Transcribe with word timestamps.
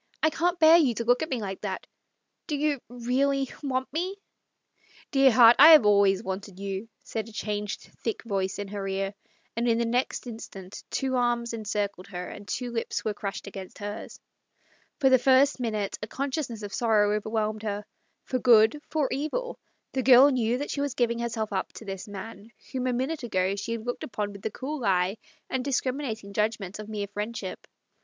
"I 0.23 0.31
can't 0.31 0.57
bear 0.57 0.77
you 0.77 0.95
to 0.95 1.03
look 1.03 1.21
at 1.21 1.29
me 1.29 1.39
like 1.39 1.61
that. 1.61 1.85
Do 2.47 2.55
you— 2.55 2.79
really— 2.89 3.51
want 3.63 3.93
me?"" 3.93 4.15
Dear 5.11 5.31
heart, 5.31 5.55
I 5.59 5.73
have 5.73 5.85
always 5.85 6.23
wanted 6.23 6.57
you," 6.57 6.89
said 7.03 7.29
a 7.29 7.31
changed, 7.31 7.81
thick 8.03 8.23
voice 8.23 8.57
in 8.57 8.69
her 8.69 8.87
ear, 8.87 9.13
and 9.55 9.67
in 9.69 9.77
the 9.77 9.85
next 9.85 10.25
instant 10.25 10.83
two 10.89 11.15
arms 11.17 11.53
encircled 11.53 12.07
her, 12.07 12.27
and 12.27 12.47
two 12.47 12.71
lips 12.71 13.05
were 13.05 13.13
crushed 13.13 13.45
against 13.45 13.77
hers. 13.77 14.19
For 14.99 15.07
the 15.07 15.19
first 15.19 15.59
minute 15.59 15.99
a 16.01 16.07
consciousness 16.07 16.63
of 16.63 16.73
sorrow 16.73 17.15
over 17.15 17.29
whelmed 17.29 17.61
her. 17.61 17.85
For 18.23 18.39
good, 18.39 18.81
for 18.89 19.07
evil, 19.11 19.59
the 19.93 20.01
girl 20.01 20.29
knew 20.31 20.57
that 20.57 20.71
she 20.71 20.81
was 20.81 20.95
giving 20.95 21.19
herself, 21.19 21.53
up 21.53 21.73
to 21.73 21.85
this 21.85 22.07
MARTS 22.07 22.37
LOVER. 22.37 22.37
79 22.39 22.43
man 22.47 22.51
whom 22.71 22.87
a 22.87 22.97
minute 22.97 23.21
ago 23.21 23.55
she 23.55 23.73
had 23.73 23.85
looked 23.85 24.03
upon 24.03 24.33
with 24.33 24.41
the 24.41 24.49
cool 24.49 24.83
eye 24.83 25.17
and 25.47 25.63
discriminating 25.63 26.33
judgment 26.33 26.79
of 26.79 26.89
mere 26.89 27.05
friendship. 27.05 27.67